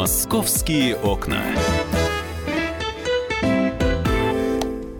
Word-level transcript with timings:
Московские 0.00 0.96
окна. 0.96 1.42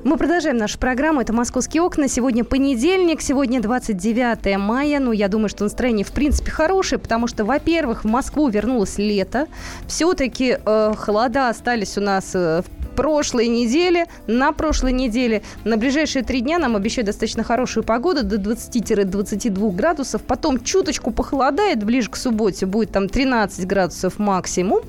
Мы 0.05 0.19
продолжаем 0.19 0.59
нашу 0.59 0.79
программу. 0.79 1.23
Это 1.23 1.33
«Московские 1.33 1.81
окна». 1.81 2.07
Сегодня 2.07 2.45
понедельник, 2.45 3.23
сегодня 3.23 3.63
29 3.63 4.59
мая. 4.59 5.01
Ну, 5.01 5.13
я 5.13 5.29
думаю, 5.29 5.49
что 5.49 5.65
настроение, 5.65 6.05
в 6.05 6.13
принципе, 6.13 6.51
хорошее, 6.51 6.99
потому 6.99 7.29
что, 7.29 7.47
во-первых, 7.47 8.05
в 8.05 8.09
Москву 8.09 8.49
вернулось 8.49 8.99
лето. 8.99 9.47
Все-таки 9.87 10.59
э, 10.63 10.95
холода 10.99 11.49
остались 11.49 11.97
у 11.97 12.03
нас 12.03 12.33
э, 12.35 12.61
в 12.61 12.80
прошлой 13.01 13.49
неделе, 13.49 14.09
на 14.27 14.53
прошлой 14.53 14.93
неделе. 14.93 15.41
На 15.65 15.79
ближайшие 15.79 16.23
три 16.23 16.43
дня 16.43 16.59
нам 16.59 16.77
обещают 16.77 17.07
достаточно 17.07 17.43
хорошую 17.43 17.83
погоду, 17.83 18.23
до 18.25 18.37
20-22 18.37 19.75
градусов. 19.75 20.21
Потом 20.21 20.63
чуточку 20.63 21.11
похолодает, 21.11 21.83
ближе 21.83 22.11
к 22.11 22.17
субботе 22.17 22.67
будет 22.67 22.93
там 22.93 23.09
13 23.09 23.67
градусов 23.67 24.19
максимум. 24.19 24.83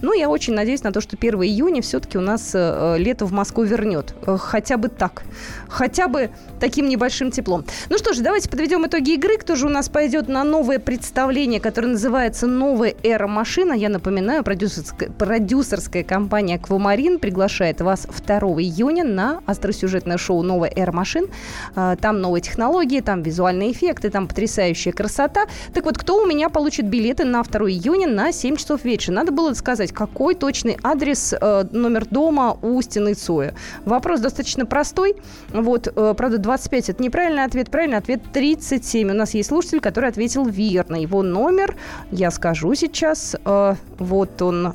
Ну, 0.00 0.14
я 0.14 0.28
очень 0.28 0.54
надеюсь 0.54 0.84
на 0.84 0.92
то, 0.92 1.00
что 1.00 1.16
1 1.16 1.42
июня 1.42 1.82
все-таки 1.82 2.18
у 2.18 2.20
нас 2.20 2.52
э, 2.54 2.98
лето 2.98 3.26
в 3.26 3.32
Москву 3.32 3.64
вернет. 3.64 4.14
Э, 4.24 4.36
хотя 4.38 4.76
бы 4.76 4.88
так. 4.88 5.24
Хотя 5.68 6.06
бы 6.06 6.30
таким 6.60 6.88
небольшим 6.88 7.32
теплом. 7.32 7.64
Ну 7.90 7.98
что 7.98 8.12
ж, 8.12 8.18
давайте 8.18 8.48
подведем 8.48 8.86
итоги 8.86 9.14
игры. 9.14 9.38
Кто 9.38 9.56
же 9.56 9.66
у 9.66 9.70
нас 9.70 9.88
пойдет 9.88 10.28
на 10.28 10.44
новое 10.44 10.78
представление, 10.78 11.58
которое 11.58 11.88
называется 11.88 12.46
«Новая 12.46 12.94
эра 13.02 13.26
машина». 13.26 13.72
Я 13.72 13.88
напоминаю, 13.88 14.44
продюсерская, 14.44 15.10
продюсерская 15.10 16.04
компания 16.04 16.54
«Аквамарин» 16.54 17.18
приглашает 17.18 17.55
приглашает 17.56 17.80
вас 17.80 18.06
2 18.06 18.38
июня 18.60 19.04
на 19.04 19.40
остросюжетное 19.46 20.18
шоу 20.18 20.42
«Новая 20.42 20.70
эра 20.74 20.92
машин». 20.92 21.26
А, 21.74 21.96
там 21.96 22.20
новые 22.20 22.42
технологии, 22.42 23.00
там 23.00 23.22
визуальные 23.22 23.72
эффекты, 23.72 24.10
там 24.10 24.28
потрясающая 24.28 24.92
красота. 24.92 25.46
Так 25.72 25.84
вот, 25.86 25.96
кто 25.96 26.22
у 26.22 26.26
меня 26.26 26.50
получит 26.50 26.86
билеты 26.86 27.24
на 27.24 27.42
2 27.42 27.70
июня 27.70 28.08
на 28.08 28.32
7 28.32 28.56
часов 28.56 28.84
вечера? 28.84 29.14
Надо 29.14 29.32
было 29.32 29.54
сказать, 29.54 29.92
какой 29.92 30.34
точный 30.34 30.76
адрес, 30.82 31.32
э, 31.32 31.64
номер 31.72 32.04
дома 32.04 32.58
у 32.60 32.82
Стены 32.82 33.14
Цоя. 33.14 33.54
Вопрос 33.86 34.20
достаточно 34.20 34.66
простой. 34.66 35.16
Вот, 35.48 35.88
э, 35.88 36.14
правда, 36.14 36.36
25– 36.38 36.88
это 36.90 37.02
неправильный 37.02 37.44
ответ. 37.44 37.70
Правильный 37.70 37.98
ответ– 37.98 38.20
37. 38.34 39.10
У 39.10 39.14
нас 39.14 39.32
есть 39.32 39.48
слушатель, 39.48 39.80
который 39.80 40.10
ответил 40.10 40.44
верно. 40.44 40.96
Его 40.96 41.22
номер, 41.22 41.74
я 42.10 42.30
скажу 42.30 42.74
сейчас, 42.74 43.34
э, 43.42 43.74
вот 43.98 44.42
он, 44.42 44.74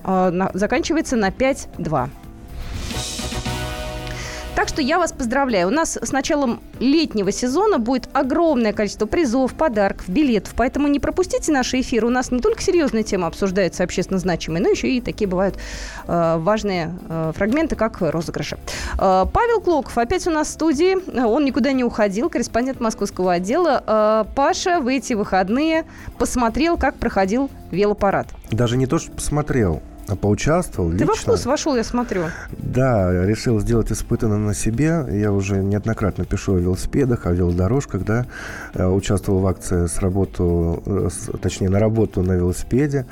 заканчивается 0.53 1.15
на 1.15 1.29
5-2. 1.29 2.09
Так 4.61 4.67
что 4.67 4.79
я 4.79 4.99
вас 4.99 5.11
поздравляю. 5.11 5.69
У 5.69 5.71
нас 5.71 5.97
с 5.99 6.11
началом 6.11 6.61
летнего 6.79 7.31
сезона 7.31 7.79
будет 7.79 8.07
огромное 8.13 8.73
количество 8.73 9.07
призов, 9.07 9.55
подарков, 9.55 10.07
билетов. 10.07 10.53
Поэтому 10.55 10.87
не 10.87 10.99
пропустите 10.99 11.51
наши 11.51 11.81
эфиры. 11.81 12.05
У 12.05 12.11
нас 12.11 12.29
не 12.29 12.39
только 12.41 12.61
серьезные 12.61 13.01
темы 13.01 13.25
обсуждаются, 13.25 13.83
общественно 13.83 14.19
значимые, 14.19 14.61
но 14.61 14.69
еще 14.69 14.87
и 14.87 15.01
такие 15.01 15.27
бывают 15.27 15.57
э, 16.07 16.37
важные 16.37 16.93
э, 17.09 17.31
фрагменты, 17.35 17.75
как 17.75 18.01
розыгрыши. 18.01 18.59
Э, 18.99 19.25
Павел 19.33 19.61
Клоков 19.61 19.97
опять 19.97 20.27
у 20.27 20.29
нас 20.29 20.49
в 20.49 20.51
студии. 20.51 20.95
Он 21.19 21.43
никуда 21.43 21.71
не 21.71 21.83
уходил, 21.83 22.29
корреспондент 22.29 22.79
московского 22.79 23.33
отдела. 23.33 23.83
Э, 23.87 24.25
Паша 24.35 24.79
в 24.79 24.85
эти 24.85 25.13
выходные 25.13 25.85
посмотрел, 26.19 26.77
как 26.77 26.97
проходил 26.97 27.49
велопарад. 27.71 28.27
Даже 28.51 28.77
не 28.77 28.85
то, 28.85 28.99
что 28.99 29.11
посмотрел. 29.11 29.81
Поучаствовал 30.15 30.89
Ты 30.89 30.97
лично. 30.97 31.07
во 31.07 31.15
вкус 31.15 31.45
вошел, 31.45 31.75
я 31.75 31.83
смотрю. 31.83 32.25
Да, 32.57 33.25
решил 33.25 33.59
сделать 33.59 33.91
испытанно 33.91 34.37
на 34.37 34.53
себе. 34.53 35.05
Я 35.11 35.31
уже 35.31 35.57
неоднократно 35.57 36.25
пишу 36.25 36.55
о 36.55 36.59
велосипедах, 36.59 37.25
о 37.25 37.31
велодорожках, 37.31 38.03
да. 38.03 38.25
Э, 38.73 38.87
участвовал 38.87 39.39
в 39.39 39.47
акции 39.47 39.87
с 39.87 39.99
работу, 39.99 40.81
э, 40.85 41.09
точнее, 41.41 41.69
на 41.69 41.79
работу 41.79 42.21
на 42.23 42.33
велосипеде. 42.33 43.05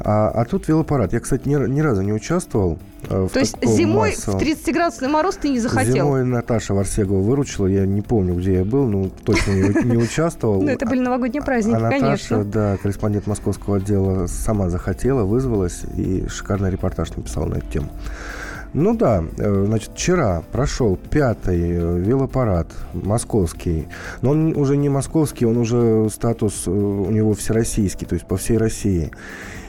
А, 0.00 0.28
а 0.28 0.44
тут 0.44 0.68
велопарад. 0.68 1.12
Я, 1.12 1.20
кстати, 1.20 1.48
ни, 1.48 1.54
ни 1.54 1.80
разу 1.80 2.02
не 2.02 2.12
участвовал. 2.12 2.78
Э, 3.08 3.28
То 3.32 3.40
есть 3.40 3.56
зимой 3.64 4.10
массовом... 4.10 4.38
в 4.38 4.42
30-градусный 4.42 5.08
мороз 5.08 5.36
ты 5.36 5.48
не 5.48 5.58
захотел? 5.58 5.94
Зимой 5.94 6.24
Наташа 6.24 6.74
Варсегова 6.74 7.20
выручила. 7.20 7.66
Я 7.66 7.86
не 7.86 8.02
помню, 8.02 8.34
где 8.34 8.54
я 8.54 8.64
был, 8.64 8.86
но 8.86 9.08
точно 9.24 9.52
не, 9.52 9.96
участвовал. 9.96 10.62
Ну, 10.62 10.68
это 10.68 10.86
были 10.86 11.00
новогодние 11.00 11.42
праздники, 11.42 11.76
а 11.76 11.88
конечно. 11.88 12.44
да, 12.44 12.76
корреспондент 12.76 13.26
московского 13.26 13.76
отдела, 13.76 14.26
сама 14.26 14.68
захотела, 14.68 15.24
вызвалась 15.24 15.82
и 15.96 16.26
шикарный 16.28 16.70
репортаж 16.70 17.10
написала 17.16 17.46
на 17.46 17.56
эту 17.56 17.66
тему. 17.68 17.88
Ну 18.74 18.96
да, 18.96 19.22
э, 19.36 19.64
значит, 19.66 19.90
вчера 19.94 20.42
прошел 20.50 20.96
пятый 20.96 21.60
э, 21.60 21.98
велопарад 21.98 22.68
московский. 22.94 23.88
Но 24.22 24.30
он 24.30 24.56
уже 24.56 24.76
не 24.76 24.88
московский, 24.88 25.44
он 25.44 25.58
уже 25.58 26.08
статус 26.10 26.66
у 26.66 27.10
него 27.10 27.34
всероссийский, 27.34 28.06
то 28.06 28.14
есть 28.14 28.26
по 28.26 28.36
всей 28.36 28.56
России. 28.56 29.10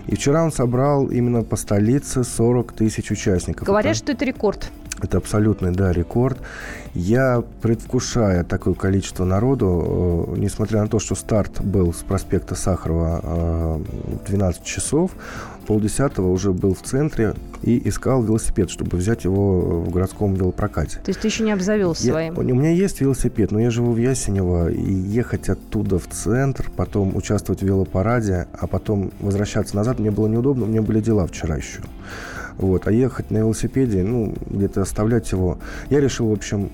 И 0.07 0.15
вчера 0.15 0.43
он 0.43 0.51
собрал 0.51 1.07
именно 1.07 1.43
по 1.43 1.55
столице 1.55 2.23
40 2.23 2.73
тысяч 2.73 3.11
участников. 3.11 3.67
Говорят, 3.67 3.91
это, 3.91 3.97
что 3.97 4.11
это 4.13 4.25
рекорд. 4.25 4.69
Это 5.03 5.17
абсолютный, 5.17 5.71
да, 5.71 5.91
рекорд. 5.91 6.37
Я, 6.93 7.43
предвкушая 7.61 8.45
такое 8.45 8.73
количество 8.73 9.25
народу, 9.25 10.29
э, 10.35 10.39
несмотря 10.39 10.81
на 10.81 10.87
то, 10.87 10.99
что 10.99 11.13
старт 11.15 11.61
был 11.61 11.93
с 11.93 12.03
проспекта 12.03 12.55
Сахарова 12.55 13.19
э, 13.21 13.79
в 14.23 14.25
12 14.25 14.63
часов, 14.63 15.11
полдесятого 15.67 16.31
уже 16.31 16.53
был 16.53 16.73
в 16.73 16.81
центре 16.81 17.33
и 17.63 17.89
искал 17.89 18.23
велосипед, 18.23 18.69
чтобы 18.69 18.95
взять 18.95 19.25
его 19.25 19.81
в 19.81 19.89
городском 19.89 20.35
велопрокате. 20.35 20.99
То 21.03 21.09
есть 21.09 21.19
ты 21.19 21.27
еще 21.27 21.43
не 21.43 21.51
обзавелся 21.51 22.03
своим? 22.03 22.37
У 22.37 22.41
меня 22.41 22.71
есть 22.71 23.01
велосипед, 23.01 23.51
но 23.51 23.59
я 23.59 23.71
живу 23.71 23.91
в 23.91 23.97
Ясенево, 23.97 24.71
и 24.71 24.93
ехать 24.93 25.49
оттуда 25.49 25.99
в 25.99 26.07
центр, 26.07 26.71
потом 26.75 27.13
участвовать 27.15 27.61
в 27.61 27.65
велопараде, 27.65 28.47
а 28.57 28.67
потом 28.67 29.11
возвращаться 29.19 29.75
назад 29.75 29.99
мне 29.99 30.11
было 30.11 30.27
неудобно, 30.27 30.63
у 30.63 30.67
меня 30.67 30.81
были 30.81 31.01
дела 31.01 31.27
вчера 31.27 31.57
еще. 31.57 31.81
Вот. 32.57 32.87
А 32.87 32.91
ехать 32.91 33.31
на 33.31 33.39
велосипеде, 33.39 34.03
ну, 34.03 34.33
где-то 34.49 34.81
оставлять 34.81 35.31
его... 35.31 35.57
Я 35.89 35.99
решил, 35.99 36.29
в 36.29 36.33
общем, 36.33 36.71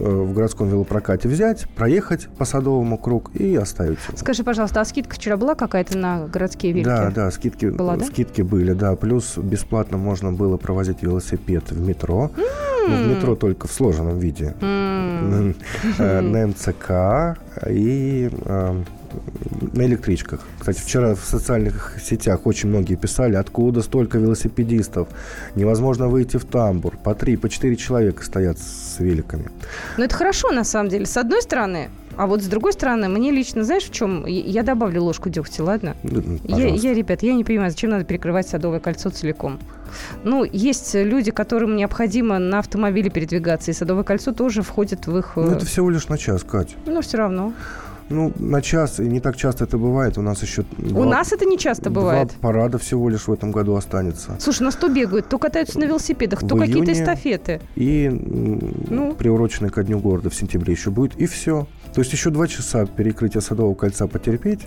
Э, 0.00 0.04
в 0.04 0.32
городском 0.32 0.68
велопрокате 0.68 1.28
взять, 1.28 1.68
проехать 1.70 2.28
по 2.28 2.44
Садовому 2.44 2.98
круг 2.98 3.30
и 3.34 3.56
оставить 3.56 3.98
его. 4.06 4.16
Скажи, 4.16 4.44
пожалуйста, 4.44 4.80
а 4.80 4.84
скидка 4.84 5.16
вчера 5.16 5.36
была 5.36 5.56
какая-то 5.56 5.98
на 5.98 6.28
городские 6.28 6.72
велики? 6.72 6.86
Да, 6.86 7.10
да, 7.10 7.30
скидки, 7.32 7.66
была, 7.66 7.96
да? 7.96 8.04
скидки 8.04 8.42
были, 8.42 8.74
да. 8.74 8.94
Плюс 8.94 9.36
бесплатно 9.36 9.98
можно 9.98 10.32
было 10.32 10.56
провозить 10.56 11.02
велосипед 11.02 11.70
в 11.72 11.80
метро. 11.80 12.30
Mm. 12.36 12.42
Ну, 12.88 12.96
в 12.96 13.16
метро 13.16 13.34
только 13.34 13.66
в 13.66 13.72
сложенном 13.72 14.18
виде. 14.18 14.54
Mm. 14.60 16.22
На 16.22 16.46
МЦК 16.46 17.38
и 17.68 18.30
э, 18.32 18.82
на 19.72 19.82
электричках. 19.82 20.40
Кстати, 20.58 20.80
вчера 20.80 21.14
в 21.14 21.24
социальных 21.24 21.96
сетях 22.02 22.46
очень 22.46 22.68
многие 22.68 22.94
писали, 22.94 23.36
откуда 23.36 23.82
столько 23.82 24.18
велосипедистов. 24.18 25.08
Невозможно 25.54 26.08
выйти 26.08 26.36
в 26.36 26.44
тамбур. 26.44 26.96
По 26.96 27.14
три, 27.14 27.36
по 27.36 27.48
четыре 27.48 27.76
человека 27.76 28.24
стоят 28.24 28.58
с 28.58 28.98
великами. 28.98 29.50
Ну, 29.96 30.04
это 30.04 30.14
хорошо, 30.14 30.50
на 30.52 30.64
самом 30.64 30.90
деле. 30.90 31.06
С 31.06 31.16
одной 31.16 31.42
стороны, 31.42 31.90
а 32.16 32.26
вот 32.26 32.42
с 32.42 32.46
другой 32.46 32.72
стороны, 32.72 33.08
мне 33.08 33.30
лично, 33.30 33.62
знаешь, 33.62 33.84
в 33.84 33.92
чем? 33.92 34.26
Я 34.26 34.64
добавлю 34.64 35.04
ложку 35.04 35.30
дегтя, 35.30 35.62
ладно? 35.62 35.96
Я, 36.02 36.66
я, 36.66 36.92
ребят, 36.92 37.22
я 37.22 37.32
не 37.32 37.44
понимаю, 37.44 37.70
зачем 37.70 37.90
надо 37.90 38.04
перекрывать 38.04 38.48
Садовое 38.48 38.80
кольцо 38.80 39.10
целиком. 39.10 39.60
Ну, 40.24 40.44
есть 40.44 40.94
люди, 40.94 41.30
которым 41.30 41.76
необходимо 41.76 42.40
на 42.40 42.58
автомобиле 42.58 43.08
передвигаться, 43.08 43.70
и 43.70 43.74
Садовое 43.74 44.02
кольцо 44.02 44.32
тоже 44.32 44.62
входит 44.62 45.06
в 45.06 45.16
их... 45.16 45.34
Ну, 45.36 45.52
это 45.52 45.64
всего 45.64 45.90
лишь 45.90 46.08
на 46.08 46.18
час, 46.18 46.42
Кать. 46.42 46.74
Ну, 46.86 47.00
все 47.02 47.18
равно. 47.18 47.52
Ну, 48.10 48.32
на 48.38 48.62
час, 48.62 49.00
и 49.00 49.02
не 49.02 49.20
так 49.20 49.36
часто 49.36 49.64
это 49.64 49.78
бывает. 49.78 50.18
У 50.18 50.22
нас 50.22 50.42
еще... 50.42 50.64
У 50.78 50.82
два, 50.82 51.04
нас 51.04 51.32
это 51.32 51.44
не 51.44 51.58
часто 51.58 51.90
бывает. 51.90 52.28
Два 52.28 52.36
парада 52.40 52.78
всего 52.78 53.08
лишь 53.08 53.28
в 53.28 53.32
этом 53.32 53.52
году 53.52 53.74
останется. 53.74 54.36
Слушай, 54.40 54.62
нас 54.62 54.76
то 54.76 54.88
бегают, 54.88 55.28
то 55.28 55.38
катаются 55.38 55.78
на 55.78 55.84
велосипедах, 55.84 56.40
то 56.46 56.56
какие-то 56.56 56.92
эстафеты. 56.92 57.60
И 57.76 58.08
ну. 58.08 59.14
приуроченный 59.14 59.70
ко 59.70 59.82
Дню 59.82 59.98
города 59.98 60.30
в 60.30 60.34
сентябре 60.34 60.72
еще 60.72 60.90
будет, 60.90 61.16
и 61.16 61.26
все. 61.26 61.66
То 61.94 62.00
есть 62.00 62.12
еще 62.12 62.30
два 62.30 62.46
часа 62.46 62.86
перекрытия 62.86 63.40
Садового 63.40 63.74
кольца 63.74 64.06
потерпеть, 64.06 64.60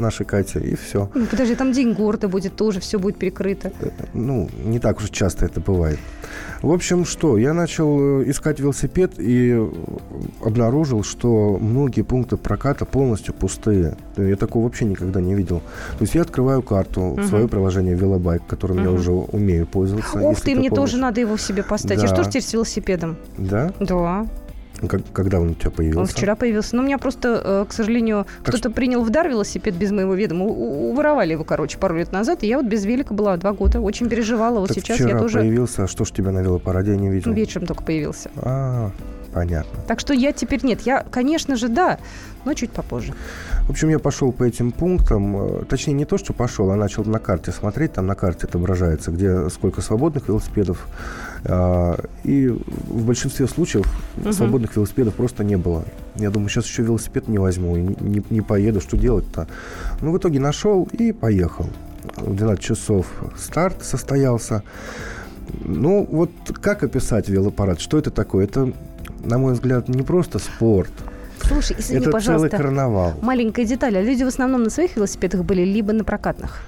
нашей 0.00 0.26
Кате, 0.26 0.60
и 0.60 0.74
все. 0.74 1.10
Ну, 1.14 1.26
подожди, 1.26 1.54
там 1.54 1.72
день 1.72 1.92
города 1.92 2.28
будет 2.28 2.56
тоже, 2.56 2.80
все 2.80 2.98
будет 2.98 3.18
перекрыто. 3.18 3.72
Э, 3.80 3.90
ну, 4.12 4.48
не 4.64 4.78
так 4.78 4.98
уж 4.98 5.10
часто 5.10 5.46
это 5.46 5.60
бывает. 5.60 5.98
В 6.62 6.72
общем, 6.72 7.04
что, 7.04 7.38
я 7.38 7.52
начал 7.52 8.20
э, 8.20 8.30
искать 8.30 8.60
велосипед 8.60 9.12
и 9.18 9.58
обнаружил, 10.44 11.02
что 11.02 11.58
многие 11.60 12.02
пункты 12.02 12.36
проката 12.36 12.84
полностью 12.84 13.34
пустые. 13.34 13.96
Я 14.16 14.36
такого 14.36 14.64
вообще 14.64 14.84
никогда 14.84 15.20
не 15.20 15.34
видел. 15.34 15.60
То 15.98 16.02
есть 16.02 16.14
я 16.14 16.22
открываю 16.22 16.62
карту, 16.62 17.00
угу. 17.02 17.22
свое 17.24 17.48
приложение 17.48 17.94
Велобайк, 17.94 18.42
которым 18.46 18.78
угу. 18.78 18.84
я 18.84 18.90
уже 18.90 19.12
умею 19.12 19.66
пользоваться. 19.66 20.18
Ух 20.18 20.40
ты, 20.40 20.54
мне 20.54 20.70
тоже 20.70 20.96
надо 20.96 21.20
его 21.20 21.36
себе 21.36 21.62
поставить. 21.62 22.02
Да. 22.02 22.06
И 22.06 22.08
что 22.08 22.24
ж 22.24 22.28
теперь 22.28 22.42
с 22.42 22.52
велосипедом? 22.52 23.16
Да? 23.38 23.72
Да. 23.80 24.26
Как, 24.88 25.00
когда 25.12 25.40
он 25.40 25.50
у 25.50 25.54
тебя 25.54 25.70
появился? 25.70 26.00
Он 26.00 26.06
вчера 26.06 26.36
появился. 26.36 26.76
Но 26.76 26.82
у 26.82 26.84
меня 26.86 26.98
просто, 26.98 27.40
э, 27.42 27.64
к 27.68 27.72
сожалению, 27.72 28.26
кто-то 28.42 28.70
принял 28.70 29.02
в 29.02 29.10
дар 29.10 29.28
велосипед 29.28 29.74
без 29.74 29.90
моего 29.90 30.14
ведома. 30.14 30.44
У- 30.44 30.90
уворовали 30.90 31.32
его, 31.32 31.44
короче, 31.44 31.78
пару 31.78 31.96
лет 31.96 32.12
назад. 32.12 32.42
И 32.42 32.46
я 32.46 32.58
вот 32.58 32.66
без 32.66 32.84
велика 32.84 33.14
была 33.14 33.36
два 33.36 33.52
года. 33.52 33.80
Очень 33.80 34.08
переживала. 34.08 34.60
Вот 34.60 34.68
так 34.68 34.76
сейчас 34.78 34.96
вчера 34.96 35.10
я 35.10 35.18
тоже... 35.18 35.38
появился. 35.38 35.84
А 35.84 35.88
что 35.88 36.04
ж 36.04 36.10
тебя 36.10 36.30
на 36.30 36.40
велопараде 36.40 36.96
не 36.96 37.08
видел? 37.08 37.32
Вечером 37.32 37.66
только 37.66 37.82
появился. 37.84 38.30
А, 38.36 38.90
Понятно. 39.32 39.80
Так 39.86 40.00
что 40.00 40.14
я 40.14 40.32
теперь 40.32 40.64
нет. 40.64 40.80
Я, 40.82 41.04
конечно 41.10 41.56
же, 41.56 41.68
да, 41.68 41.98
но 42.46 42.54
чуть 42.54 42.70
попозже. 42.70 43.12
В 43.66 43.70
общем, 43.70 43.88
я 43.88 43.98
пошел 43.98 44.30
по 44.32 44.44
этим 44.44 44.70
пунктам. 44.70 45.36
э, 45.36 45.64
Точнее, 45.68 45.94
не 45.94 46.04
то, 46.04 46.18
что 46.18 46.32
пошел, 46.32 46.70
а 46.70 46.76
начал 46.76 47.04
на 47.04 47.18
карте 47.18 47.50
смотреть. 47.50 47.94
Там 47.94 48.06
на 48.06 48.14
карте 48.14 48.46
отображается, 48.46 49.10
где 49.10 49.50
сколько 49.50 49.80
свободных 49.80 50.28
велосипедов. 50.28 50.86
А, 51.44 51.98
И 52.22 52.48
в 52.48 53.04
большинстве 53.06 53.48
случаев 53.48 53.86
Мгм. 54.16 54.32
свободных 54.32 54.76
велосипедов 54.76 55.14
просто 55.14 55.42
не 55.42 55.56
было. 55.56 55.84
Я 56.14 56.30
думаю, 56.30 56.48
сейчас 56.48 56.66
еще 56.66 56.82
велосипед 56.84 57.26
не 57.28 57.38
возьму 57.38 57.76
и 57.76 57.80
не, 57.82 57.96
не- 58.00 58.24
не 58.30 58.40
поеду. 58.40 58.80
Что 58.80 58.96
делать-то? 58.96 59.48
Ну, 60.00 60.12
в 60.12 60.18
итоге 60.18 60.38
нашел 60.38 60.88
и 60.92 61.10
поехал. 61.12 61.66
В 62.16 62.34
12 62.36 62.62
часов 62.62 63.06
старт 63.36 63.82
состоялся. 63.84 64.62
Ну, 65.64 66.06
вот 66.10 66.30
как 66.60 66.84
описать 66.84 67.28
велопарад? 67.28 67.80
Что 67.80 67.98
это 67.98 68.10
такое? 68.12 68.44
Это, 68.44 68.72
на 69.24 69.38
мой 69.38 69.54
взгляд, 69.54 69.88
не 69.88 70.02
просто 70.02 70.38
спорт. 70.38 70.92
Слушай, 71.48 71.76
извини, 71.78 72.00
это 72.00 72.10
пожалуйста. 72.10 72.48
целый 72.48 72.62
карнавал. 72.62 73.14
Маленькая 73.22 73.64
деталь. 73.64 73.96
А 73.96 74.02
люди 74.02 74.22
в 74.24 74.28
основном 74.28 74.64
на 74.64 74.70
своих 74.70 74.96
велосипедах 74.96 75.44
были, 75.44 75.62
либо 75.62 75.92
на 75.92 76.04
прокатных? 76.04 76.62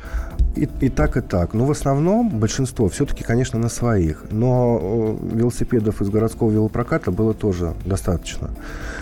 И, 0.57 0.69
и 0.81 0.89
так, 0.89 1.17
и 1.17 1.21
так. 1.21 1.55
Но 1.55 1.65
в 1.65 1.71
основном 1.71 2.31
большинство 2.31 2.89
все-таки, 2.89 3.25
конечно, 3.25 3.59
на 3.59 3.69
своих. 3.69 4.25
Но 4.31 4.79
э, 4.81 5.37
велосипедов 5.37 6.01
из 6.01 6.11
городского 6.11 6.51
велопроката 6.51 7.11
было 7.11 7.35
тоже 7.35 7.75
достаточно. 7.85 8.51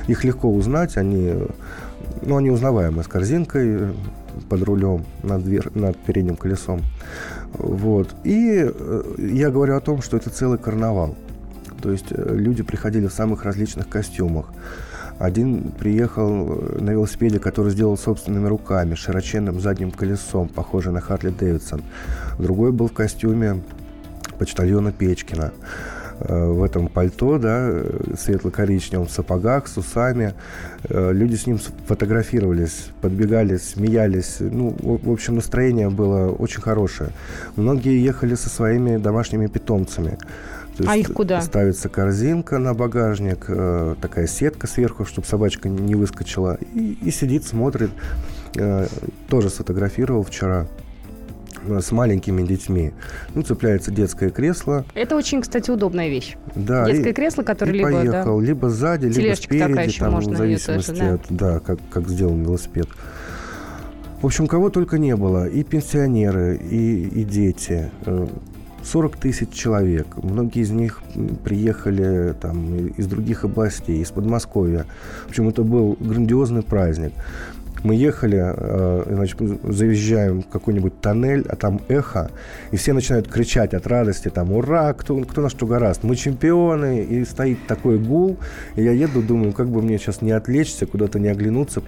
Их 0.06 0.25
легко 0.25 0.52
узнать. 0.52 0.96
Они, 0.96 1.34
ну, 2.23 2.37
они 2.37 2.50
узнаваемы 2.50 3.02
с 3.02 3.06
корзинкой 3.06 3.67
э, 3.69 3.93
под 4.49 4.62
рулем 4.62 5.05
над, 5.23 5.46
вер- 5.46 5.78
над 5.78 5.96
передним 5.99 6.37
колесом. 6.37 6.82
Вот. 7.52 8.14
И 8.25 8.67
э, 8.67 9.02
я 9.19 9.50
говорю 9.50 9.76
о 9.76 9.81
том, 9.81 10.02
что 10.02 10.17
это 10.17 10.31
целый 10.31 10.58
карнавал. 10.58 11.17
То 11.82 11.90
есть 11.93 12.06
люди 12.11 12.62
приходили 12.62 13.06
в 13.06 13.12
самых 13.12 13.44
различных 13.44 13.88
костюмах. 13.88 14.46
Один 15.18 15.72
приехал 15.72 16.58
э, 16.58 16.78
на 16.80 16.90
велосипеде, 16.90 17.38
который 17.38 17.72
сделал 17.72 17.96
собственными 17.96 18.48
руками, 18.48 18.94
широченным 18.94 19.60
задним 19.60 19.90
колесом, 19.90 20.48
похожий 20.48 20.92
на 20.92 21.00
Харли 21.00 21.30
Дэвидсон. 21.30 21.82
Другой 22.38 22.70
был 22.72 22.88
в 22.88 22.92
костюме 22.92 23.62
почтальона 24.38 24.92
Печкина. 24.92 25.52
Э, 26.20 26.50
В 26.50 26.62
этом 26.62 26.88
пальто, 26.88 27.38
да, 27.38 27.68
э, 27.70 28.14
светло-коричневом, 28.18 29.08
сапогах, 29.08 29.68
с 29.68 29.78
усами. 29.78 30.34
Люди 30.88 31.34
с 31.34 31.46
ним 31.46 31.58
фотографировались, 31.86 32.90
подбегали, 33.00 33.56
смеялись. 33.56 34.36
Ну, 34.40 34.76
в 34.78 35.10
общем, 35.10 35.36
настроение 35.36 35.88
было 35.88 36.30
очень 36.30 36.60
хорошее. 36.60 37.10
Многие 37.56 38.04
ехали 38.04 38.34
со 38.34 38.50
своими 38.50 38.98
домашними 38.98 39.46
питомцами. 39.46 40.18
То 40.76 40.84
А 40.87 40.96
их 40.96 41.12
куда? 41.12 41.40
Ставится 41.40 41.88
корзинка 41.88 42.58
на 42.58 42.75
багажник, 42.75 43.46
э, 43.49 43.94
такая 44.00 44.26
сетка 44.26 44.67
сверху, 44.67 45.05
чтобы 45.06 45.26
собачка 45.26 45.69
не 45.69 45.94
выскочила. 45.94 46.58
И, 46.75 46.99
и 47.02 47.11
сидит, 47.11 47.44
смотрит. 47.44 47.90
Э, 48.56 48.87
тоже 49.28 49.49
сфотографировал 49.49 50.23
вчера 50.23 50.67
э, 51.67 51.81
с 51.81 51.93
маленькими 51.93 52.43
детьми. 52.43 52.93
Ну, 53.34 53.43
цепляется 53.43 53.90
детское 53.90 54.28
кресло. 54.28 54.84
Это 54.94 55.17
очень, 55.17 55.40
кстати, 55.40 55.70
удобная 55.70 56.11
вещь. 56.11 56.37
Да, 56.55 56.84
Детское 56.87 57.11
и- 57.11 57.14
кресло, 57.14 57.43
которое 57.43 57.73
и 57.73 57.75
либо, 57.76 57.90
да, 57.90 57.96
поехал, 57.96 58.40
либо 58.40 58.69
сзади, 58.69 59.06
либо 59.06 59.34
спереди, 59.34 59.99
там, 59.99 60.12
можно 60.12 60.34
в 60.34 60.37
зависимости 60.37 60.88
тоже, 60.88 61.00
да. 61.00 61.14
от, 61.14 61.23
да, 61.31 61.61
как, 61.61 61.78
как 61.90 62.08
сделан 62.08 62.43
велосипед. 62.43 62.88
В 64.20 64.26
общем, 64.26 64.46
кого 64.46 64.70
только 64.70 64.99
не 64.99 65.14
было. 65.17 65.46
И 65.49 65.62
пенсионеры, 65.62 66.56
и, 66.56 67.02
и 67.08 67.25
дети. 67.25 67.90
Э, 68.86 68.92
40 68.92 69.16
тысяч 69.16 69.50
человек. 69.52 70.06
Многие 70.22 70.62
из 70.62 70.70
них 70.70 71.02
приехали 71.44 72.34
там, 72.40 72.88
из 72.98 73.06
других 73.06 73.44
областей, 73.44 74.00
из 74.00 74.10
Подмосковья. 74.10 74.86
В 75.26 75.30
общем, 75.30 75.48
это 75.48 75.62
был 75.62 75.96
грандиозный 76.00 76.62
праздник. 76.62 77.12
Мы 77.84 77.94
ехали, 77.94 78.55
э, 78.56 79.05
значит, 79.08 79.38
заезжаем 79.64 80.43
в 80.43 80.49
какой-нибудь 80.49 81.00
тоннель, 81.00 81.44
а 81.49 81.56
там 81.56 81.81
эхо, 81.88 82.31
и 82.70 82.76
все 82.76 82.93
начинают 82.93 83.28
кричать 83.28 83.75
от 83.75 83.87
радости, 83.87 84.28
там, 84.28 84.52
ура, 84.52 84.93
кто, 84.93 85.17
кто 85.23 85.43
нас 85.43 85.52
что 85.52 85.67
гораст, 85.67 86.02
мы 86.02 86.17
чемпионы, 86.17 87.02
и 87.02 87.25
стоит 87.25 87.67
такой 87.67 87.99
гул, 87.99 88.37
и 88.75 88.82
я 88.82 88.93
еду, 88.93 89.23
думаю, 89.23 89.52
как 89.52 89.69
бы 89.69 89.82
мне 89.82 89.99
сейчас 89.99 90.23
не 90.23 90.32
отвлечься, 90.32 90.87
куда-то 90.87 91.19
не 91.19 91.28
оглянуться. 91.28 91.82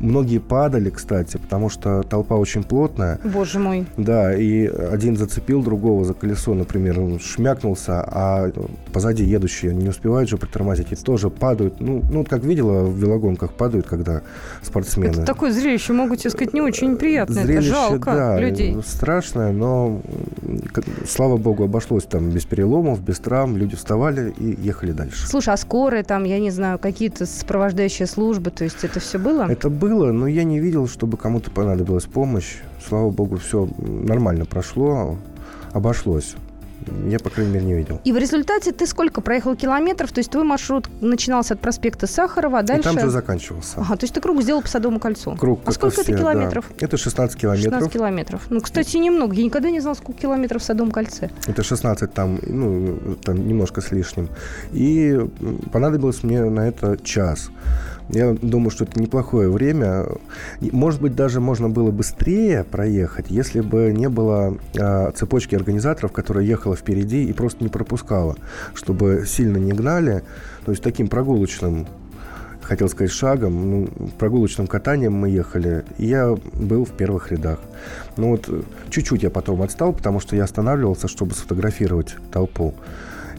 Многие 0.00 0.38
падали, 0.38 0.90
кстати, 0.90 1.36
потому 1.36 1.70
что 1.70 2.02
толпа 2.02 2.36
очень 2.36 2.62
плотная, 2.62 3.20
Боже 3.24 3.58
мой. 3.58 3.86
да, 3.96 4.34
и 4.34 4.66
один 4.66 5.16
зацепил 5.16 5.62
другого 5.62 6.04
за 6.04 6.14
колесо, 6.14 6.54
например, 6.54 7.00
он 7.00 7.18
шмякнулся, 7.18 8.02
а 8.02 8.50
позади 8.92 9.24
едущие 9.24 9.74
не 9.74 9.88
успевают 9.88 10.28
же 10.28 10.36
притормозить 10.36 10.92
и 10.92 10.96
тоже 10.96 11.30
падают. 11.30 11.80
Ну, 11.80 12.02
ну 12.10 12.24
как 12.24 12.44
видела 12.44 12.84
в 12.84 12.96
велогонках 12.98 13.52
падают, 13.52 13.86
когда 13.86 14.22
спортсмены. 14.62 15.22
Это 15.22 15.33
такое 15.34 15.52
зрелище, 15.52 15.92
могу 15.92 16.16
тебе 16.16 16.30
сказать, 16.30 16.54
не 16.54 16.60
очень 16.60 16.96
приятное. 16.96 17.38
Это 17.38 17.46
Зрелище, 17.46 17.70
жалко 17.70 18.12
да, 18.12 18.38
людей. 18.40 18.76
страшное, 18.86 19.52
но, 19.52 20.00
слава 21.08 21.36
богу, 21.36 21.64
обошлось 21.64 22.04
там 22.04 22.30
без 22.30 22.44
переломов, 22.44 23.00
без 23.00 23.18
травм. 23.18 23.56
Люди 23.56 23.76
вставали 23.76 24.32
и 24.38 24.56
ехали 24.62 24.92
дальше. 24.92 25.26
Слушай, 25.26 25.54
а 25.54 25.56
скорые 25.56 26.04
там, 26.04 26.24
я 26.24 26.38
не 26.38 26.50
знаю, 26.50 26.78
какие-то 26.78 27.26
сопровождающие 27.26 28.06
службы, 28.06 28.50
то 28.50 28.64
есть 28.64 28.84
это 28.84 29.00
все 29.00 29.18
было? 29.18 29.46
Это 29.48 29.68
было, 29.68 30.12
но 30.12 30.26
я 30.26 30.44
не 30.44 30.60
видел, 30.60 30.88
чтобы 30.88 31.16
кому-то 31.16 31.50
понадобилась 31.50 32.04
помощь. 32.04 32.56
Слава 32.86 33.10
богу, 33.10 33.36
все 33.36 33.68
нормально 33.78 34.44
прошло, 34.44 35.18
обошлось. 35.72 36.36
Я, 37.06 37.18
по 37.18 37.30
крайней 37.30 37.52
мере, 37.52 37.66
не 37.66 37.74
видел. 37.74 38.00
И 38.04 38.12
в 38.12 38.16
результате 38.16 38.72
ты 38.72 38.86
сколько 38.86 39.20
проехал 39.20 39.56
километров? 39.56 40.12
То 40.12 40.20
есть 40.20 40.30
твой 40.30 40.44
маршрут 40.44 40.88
начинался 41.00 41.54
от 41.54 41.60
проспекта 41.60 42.06
Сахарова, 42.06 42.58
а 42.58 42.62
И 42.62 42.66
дальше... 42.66 42.82
там 42.84 43.00
же 43.00 43.10
заканчивался. 43.10 43.80
Ага, 43.80 43.96
то 43.96 44.04
есть 44.04 44.14
ты 44.14 44.20
круг 44.20 44.42
сделал 44.42 44.62
по 44.62 44.68
Садовому 44.68 45.00
кольцу. 45.00 45.36
Круг, 45.36 45.60
а 45.64 45.70
и 45.70 45.74
сколько 45.74 46.00
это 46.00 46.04
все, 46.04 46.16
километров? 46.16 46.66
да. 46.78 46.86
Это 46.86 46.96
16 46.96 47.38
километров. 47.40 47.72
16 47.72 47.92
километров. 47.92 48.42
Ну, 48.50 48.60
кстати, 48.60 48.96
немного. 48.96 49.34
Я 49.34 49.44
никогда 49.44 49.70
не 49.70 49.80
знала, 49.80 49.94
сколько 49.94 50.20
километров 50.20 50.62
в 50.62 50.64
Садовом 50.64 50.92
кольце. 50.92 51.30
Это 51.46 51.62
16 51.62 52.12
там, 52.12 52.38
ну, 52.46 53.16
там 53.22 53.46
немножко 53.46 53.80
с 53.80 53.90
лишним. 53.90 54.28
И 54.72 55.18
понадобилось 55.72 56.22
мне 56.22 56.44
на 56.44 56.68
это 56.68 56.96
час. 57.02 57.50
Я 58.10 58.34
думаю, 58.34 58.70
что 58.70 58.84
это 58.84 59.00
неплохое 59.00 59.50
время. 59.50 60.06
Может 60.60 61.00
быть, 61.00 61.14
даже 61.14 61.40
можно 61.40 61.70
было 61.70 61.90
быстрее 61.90 62.64
проехать, 62.64 63.26
если 63.30 63.60
бы 63.60 63.92
не 63.92 64.08
было 64.08 64.58
а, 64.78 65.10
цепочки 65.12 65.54
организаторов, 65.54 66.12
которая 66.12 66.44
ехала 66.44 66.76
впереди 66.76 67.24
и 67.24 67.32
просто 67.32 67.64
не 67.64 67.70
пропускала, 67.70 68.36
чтобы 68.74 69.24
сильно 69.26 69.56
не 69.56 69.72
гнали. 69.72 70.22
То 70.66 70.72
есть 70.72 70.82
таким 70.82 71.08
прогулочным 71.08 71.86
хотел 72.64 72.88
сказать, 72.88 73.12
шагом, 73.12 73.70
ну, 73.70 73.88
прогулочным 74.18 74.66
катанием 74.66 75.12
мы 75.12 75.28
ехали, 75.28 75.84
и 75.98 76.06
я 76.06 76.34
был 76.54 76.84
в 76.84 76.92
первых 76.92 77.30
рядах. 77.30 77.60
Ну 78.16 78.30
вот 78.30 78.48
чуть-чуть 78.90 79.22
я 79.22 79.30
потом 79.30 79.62
отстал, 79.62 79.92
потому 79.92 80.20
что 80.20 80.34
я 80.34 80.44
останавливался, 80.44 81.08
чтобы 81.08 81.34
сфотографировать 81.34 82.16
толпу. 82.32 82.74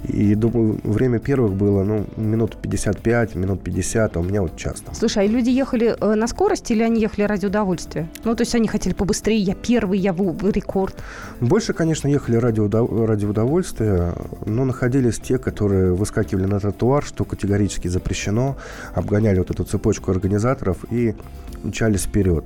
И 0.07 0.35
думаю, 0.35 0.79
время 0.83 1.19
первых 1.19 1.53
было, 1.53 1.83
ну, 1.83 2.05
минут 2.17 2.57
55, 2.61 3.35
минут 3.35 3.61
50, 3.61 4.17
а 4.17 4.19
у 4.19 4.23
меня 4.23 4.41
вот 4.41 4.55
час 4.55 4.81
там. 4.81 4.93
Слушай, 4.93 5.25
а 5.25 5.27
люди 5.27 5.49
ехали 5.49 5.95
э, 5.99 6.15
на 6.15 6.27
скорости 6.27 6.73
или 6.73 6.83
они 6.83 7.01
ехали 7.01 7.25
ради 7.25 7.45
удовольствия? 7.45 8.07
Ну, 8.23 8.35
то 8.35 8.41
есть 8.41 8.55
они 8.55 8.67
хотели 8.67 8.93
побыстрее, 8.93 9.39
я 9.39 9.55
первый, 9.55 9.99
я 9.99 10.13
в, 10.13 10.17
в 10.17 10.51
рекорд. 10.51 10.95
Больше, 11.39 11.73
конечно, 11.73 12.07
ехали 12.07 12.37
ради, 12.37 12.59
удов- 12.59 13.05
ради 13.05 13.25
удовольствия, 13.25 14.13
но 14.45 14.65
находились 14.65 15.19
те, 15.19 15.37
которые 15.37 15.93
выскакивали 15.93 16.45
на 16.45 16.59
тротуар, 16.59 17.03
что 17.03 17.25
категорически 17.25 17.87
запрещено, 17.87 18.57
обгоняли 18.93 19.39
вот 19.39 19.51
эту 19.51 19.63
цепочку 19.63 20.11
организаторов 20.11 20.77
и 20.91 21.15
мчались 21.63 22.03
вперед. 22.03 22.45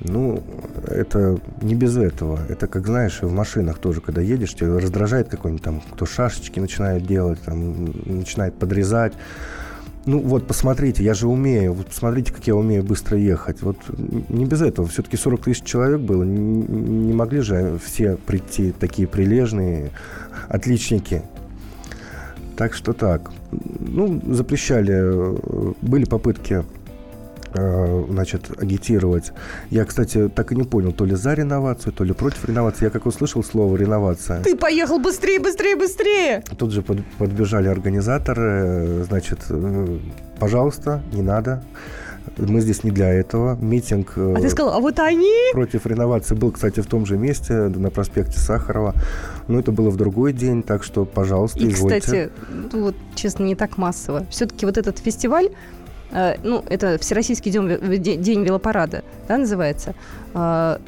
Ну, 0.00 0.42
это 0.88 1.38
не 1.62 1.74
без 1.74 1.96
этого. 1.96 2.40
Это, 2.48 2.66
как 2.66 2.86
знаешь, 2.86 3.22
в 3.22 3.32
машинах 3.32 3.78
тоже, 3.78 4.00
когда 4.00 4.20
едешь, 4.20 4.54
тебя 4.54 4.78
раздражает 4.78 5.28
какой-нибудь 5.28 5.62
там, 5.62 5.80
кто 5.92 6.04
шашечки 6.04 6.60
начинает 6.60 7.06
делать, 7.06 7.40
там, 7.42 7.86
начинает 8.04 8.54
подрезать. 8.54 9.14
Ну 10.06 10.18
вот, 10.18 10.46
посмотрите, 10.46 11.02
я 11.02 11.14
же 11.14 11.26
умею. 11.28 11.72
Вот 11.72 11.86
посмотрите, 11.86 12.32
как 12.32 12.46
я 12.46 12.54
умею 12.54 12.82
быстро 12.82 13.16
ехать. 13.16 13.62
Вот 13.62 13.78
не 14.28 14.44
без 14.44 14.60
этого. 14.60 14.86
Все-таки 14.88 15.16
40 15.16 15.44
тысяч 15.44 15.62
человек 15.64 16.00
было. 16.00 16.24
Не, 16.24 17.14
могли 17.14 17.40
же 17.40 17.78
все 17.82 18.16
прийти 18.16 18.72
такие 18.72 19.08
прилежные 19.08 19.92
отличники. 20.48 21.22
Так 22.56 22.74
что 22.74 22.92
так. 22.92 23.30
Ну, 23.50 24.20
запрещали. 24.34 24.92
э, 24.94 25.72
Были 25.80 26.04
попытки 26.04 26.64
значит, 27.54 28.50
агитировать. 28.60 29.32
Я, 29.70 29.84
кстати, 29.84 30.28
так 30.28 30.52
и 30.52 30.56
не 30.56 30.64
понял, 30.64 30.92
то 30.92 31.04
ли 31.04 31.14
за 31.14 31.34
реновацию, 31.34 31.92
то 31.92 32.04
ли 32.04 32.12
против 32.12 32.44
реновации. 32.48 32.84
Я 32.86 32.90
как 32.90 33.06
услышал 33.06 33.42
слово 33.44 33.76
реновация. 33.76 34.42
Ты 34.42 34.56
поехал 34.56 34.98
быстрее, 34.98 35.38
быстрее, 35.40 35.76
быстрее! 35.76 36.42
Тут 36.58 36.72
же 36.72 36.82
под- 36.82 37.04
подбежали 37.18 37.68
организаторы, 37.68 38.42
э, 38.42 39.04
значит, 39.08 39.40
э, 39.50 39.98
пожалуйста, 40.38 41.02
не 41.12 41.22
надо. 41.22 41.62
Мы 42.38 42.60
здесь 42.60 42.84
не 42.84 42.90
для 42.90 43.12
этого. 43.12 43.54
Митинг 43.60 44.14
а 44.16 44.40
ты 44.40 44.48
сказал, 44.48 44.72
а 44.74 44.80
вот 44.80 44.98
они? 44.98 45.52
против 45.52 45.86
реновации 45.86 46.34
был, 46.34 46.52
кстати, 46.52 46.80
в 46.80 46.86
том 46.86 47.04
же 47.06 47.16
месте, 47.16 47.52
на 47.52 47.90
проспекте 47.90 48.38
Сахарова. 48.40 48.94
Но 49.46 49.58
это 49.58 49.72
было 49.72 49.90
в 49.90 49.96
другой 49.96 50.32
день, 50.32 50.62
так 50.62 50.82
что, 50.82 51.04
пожалуйста, 51.04 51.58
И, 51.60 51.68
извольте. 51.68 52.00
кстати, 52.00 52.30
вот, 52.72 52.96
честно, 53.14 53.44
не 53.44 53.54
так 53.54 53.76
массово. 53.76 54.26
Все-таки 54.30 54.64
вот 54.66 54.78
этот 54.78 54.98
фестиваль, 54.98 55.46
э, 55.46 55.83
ну, 56.42 56.64
это 56.68 56.96
Всероссийский 56.98 57.50
день, 57.50 58.22
день 58.22 58.44
велопарада, 58.44 59.02
да, 59.26 59.36
называется. 59.36 59.94
Э, 60.32 60.78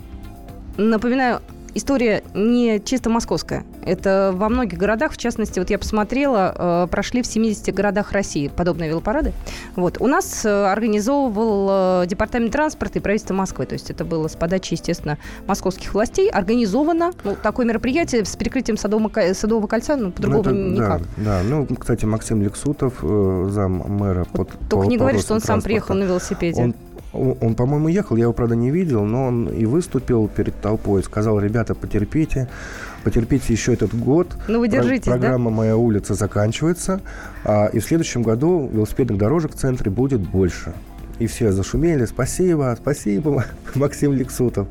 напоминаю, 0.76 1.40
история 1.74 2.22
не 2.34 2.80
чисто 2.80 3.10
московская. 3.10 3.64
Это 3.86 4.32
во 4.34 4.48
многих 4.48 4.78
городах, 4.78 5.12
в 5.12 5.16
частности, 5.16 5.58
вот 5.58 5.70
я 5.70 5.78
посмотрела, 5.78 6.84
э, 6.84 6.88
прошли 6.90 7.22
в 7.22 7.26
70 7.26 7.72
городах 7.72 8.12
России 8.12 8.48
подобные 8.48 8.90
велопарады. 8.90 9.32
Вот. 9.76 10.00
У 10.00 10.06
нас 10.06 10.44
э, 10.44 10.48
организовывал 10.48 12.02
э, 12.02 12.06
Департамент 12.06 12.52
транспорта 12.52 12.98
и 12.98 13.02
правительство 13.02 13.34
Москвы. 13.34 13.66
То 13.66 13.74
есть 13.74 13.90
это 13.90 14.04
было 14.04 14.28
с 14.28 14.34
подачи, 14.34 14.74
естественно, 14.74 15.18
московских 15.46 15.94
властей. 15.94 16.28
Организовано 16.28 17.12
ну, 17.22 17.36
такое 17.40 17.64
мероприятие 17.64 18.24
с 18.24 18.34
перекрытием 18.34 18.76
Садового, 18.76 19.10
Садового 19.32 19.66
кольца, 19.68 19.96
ну, 19.96 20.10
по-другому 20.10 20.50
ну, 20.50 20.50
это, 20.50 20.74
никак. 20.74 21.02
Да, 21.16 21.24
да, 21.24 21.42
ну, 21.44 21.66
кстати, 21.66 22.04
Максим 22.04 22.42
Лексутов, 22.42 22.94
зам 23.00 23.84
мэра 23.86 24.24
под 24.24 24.50
Только 24.68 24.86
по, 24.86 24.90
не 24.90 24.98
говори, 24.98 25.18
что 25.18 25.34
он 25.34 25.40
сам 25.40 25.62
приехал 25.62 25.94
на 25.94 26.04
велосипеде. 26.04 26.62
Он 26.62 26.74
он, 27.16 27.36
он, 27.40 27.54
по-моему, 27.54 27.88
ехал, 27.88 28.16
я 28.16 28.24
его, 28.24 28.32
правда, 28.32 28.54
не 28.54 28.70
видел, 28.70 29.04
но 29.04 29.26
он 29.26 29.48
и 29.48 29.64
выступил 29.66 30.28
перед 30.28 30.54
толпой, 30.60 31.02
сказал, 31.02 31.40
ребята, 31.40 31.74
потерпите, 31.74 32.48
потерпите 33.04 33.52
еще 33.52 33.72
этот 33.72 33.94
год. 33.94 34.36
Ну, 34.48 34.60
вы 34.60 34.68
держитесь, 34.68 35.06
Программа 35.06 35.50
да? 35.50 35.56
«Моя 35.56 35.76
улица» 35.76 36.14
заканчивается, 36.14 37.00
а, 37.44 37.66
и 37.66 37.78
в 37.78 37.84
следующем 37.84 38.22
году 38.22 38.68
велосипедных 38.72 39.18
дорожек 39.18 39.52
в 39.52 39.56
центре 39.56 39.90
будет 39.90 40.20
больше. 40.20 40.74
И 41.18 41.26
все 41.26 41.52
зашумели. 41.52 42.04
Спасибо, 42.04 42.76
спасибо, 42.80 43.44
Максим 43.74 44.12
Лексутов. 44.12 44.68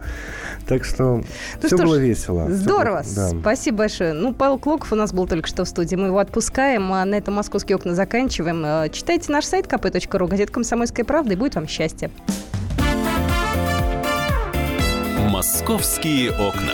Так 0.68 0.84
что 0.84 1.22
ну 1.62 1.68
все 1.68 1.78
было 1.78 1.96
ж, 1.96 2.00
весело. 2.00 2.50
Здорово. 2.50 3.04
Все, 3.04 3.16
да. 3.16 3.30
Спасибо 3.30 3.78
большое. 3.80 4.14
Ну, 4.14 4.34
Павел 4.34 4.58
Клоков 4.58 4.92
у 4.92 4.96
нас 4.96 5.14
был 5.14 5.28
только 5.28 5.48
что 5.48 5.64
в 5.64 5.68
студии. 5.68 5.96
Мы 5.96 6.08
его 6.08 6.20
отпускаем, 6.20 6.92
а 6.92 7.06
на 7.06 7.16
этом 7.16 7.36
«Московские 7.36 7.76
окна» 7.76 7.94
заканчиваем. 7.94 8.64
Э, 8.66 8.90
читайте 8.92 9.32
наш 9.32 9.46
сайт 9.46 9.68
kp.ru, 9.68 10.28
газета 10.28 10.52
«Комсомольская 10.52 11.06
правда», 11.06 11.34
и 11.34 11.36
будет 11.36 11.56
вам 11.56 11.68
счастье. 11.68 12.10
«Московские 15.30 16.32
окна». 16.32 16.74